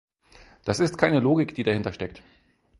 [0.65, 2.23] Das ist keine Logik, die dahinter steckt.